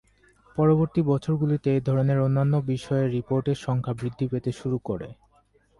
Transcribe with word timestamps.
পরবর্তী 0.57 1.01
বছরগুলোতে 1.01 1.67
এ 1.75 1.79
ধরনের 1.81 2.19
অন্যান্য 2.19 2.53
বিষয়ের 2.67 3.09
রিপোর্টের 3.11 3.57
সংখ্যা 3.57 3.93
বৃদ্ধি 3.93 4.25
পেতে 4.27 4.51
শুরু 4.51 4.77
করে। 4.79 5.07